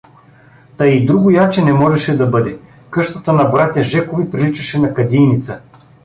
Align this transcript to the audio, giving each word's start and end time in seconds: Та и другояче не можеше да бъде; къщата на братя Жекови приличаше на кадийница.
Та 0.77 0.85
и 0.85 1.05
другояче 1.07 1.63
не 1.63 1.73
можеше 1.73 2.17
да 2.17 2.27
бъде; 2.27 2.59
къщата 2.89 3.33
на 3.33 3.45
братя 3.45 3.83
Жекови 3.83 4.31
приличаше 4.31 4.79
на 4.79 4.93
кадийница. 4.93 5.61